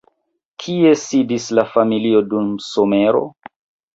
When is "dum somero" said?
2.31-3.21